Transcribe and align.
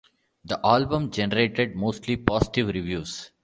The 0.45 0.59
album 0.65 1.11
generated 1.11 1.75
mostly 1.75 2.17
positive 2.17 2.69
reviews. 2.69 3.29